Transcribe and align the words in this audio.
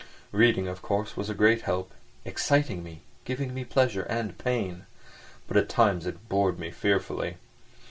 Reading, 0.31 0.67
of 0.67 0.81
course, 0.81 1.15
was 1.15 1.29
a 1.29 1.35
great 1.35 1.61
help—exciting 1.61 2.81
me, 2.81 3.01
giving 3.23 3.53
me 3.53 3.63
pleasure 3.63 4.01
and 4.01 4.35
pain. 4.35 4.87
But 5.47 5.57
at 5.57 5.69
times 5.69 6.07
it 6.07 6.27
bored 6.27 6.57
me 6.57 6.71
fearfully. 6.71 7.37